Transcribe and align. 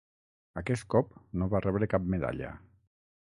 Aquest 0.61 0.87
cop, 0.93 1.11
no 1.41 1.49
va 1.51 1.61
rebre 1.65 1.89
cap 1.95 2.09
medalla. 2.15 2.51